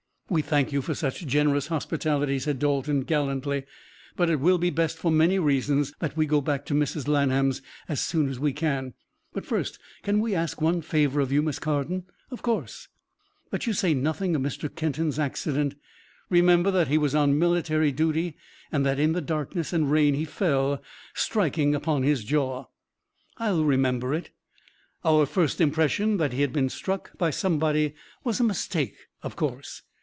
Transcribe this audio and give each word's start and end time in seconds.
"We 0.33 0.41
thank 0.41 0.71
you 0.71 0.81
for 0.81 0.95
such 0.95 1.27
generous 1.27 1.67
hospitality," 1.67 2.39
said 2.39 2.57
Dalton 2.57 3.01
gallantly, 3.01 3.65
"but 4.15 4.29
it 4.29 4.39
will 4.39 4.57
be 4.57 4.69
best 4.69 4.97
for 4.97 5.11
many 5.11 5.37
reasons 5.39 5.91
that 5.99 6.15
we 6.15 6.25
go 6.25 6.39
back 6.39 6.65
to 6.67 6.73
Mrs. 6.73 7.05
Lanham's 7.09 7.61
as 7.89 7.99
soon 7.99 8.29
as 8.29 8.39
we 8.39 8.53
can. 8.53 8.93
But 9.33 9.45
first 9.45 9.77
can 10.03 10.21
we 10.21 10.33
ask 10.33 10.61
one 10.61 10.81
favor 10.83 11.19
of 11.19 11.33
you, 11.33 11.41
Miss 11.41 11.59
Carden?" 11.59 12.05
"Of 12.29 12.43
course." 12.43 12.87
"That 13.49 13.67
you 13.67 13.73
say 13.73 13.93
nothing 13.93 14.33
of 14.33 14.41
Mr. 14.41 14.73
Kenton's 14.73 15.19
accident. 15.19 15.75
Remember 16.29 16.71
that 16.71 16.87
he 16.87 16.97
was 16.97 17.13
on 17.13 17.37
military 17.37 17.91
duty 17.91 18.37
and 18.71 18.85
that 18.85 18.99
in 18.99 19.11
the 19.11 19.19
darkness 19.19 19.73
and 19.73 19.91
rain 19.91 20.13
he 20.13 20.23
fell, 20.23 20.81
striking 21.13 21.75
upon 21.75 22.03
his 22.03 22.23
jaw." 22.23 22.67
"I'll 23.37 23.65
remember 23.65 24.13
it. 24.13 24.29
Our 25.03 25.25
first 25.25 25.59
impression 25.59 26.15
that 26.19 26.31
he 26.31 26.39
had 26.39 26.53
been 26.53 26.69
struck 26.69 27.17
by 27.17 27.31
somebody 27.31 27.95
was 28.23 28.39
a 28.39 28.45
mistake, 28.45 28.95
of 29.23 29.35
course. 29.35 29.81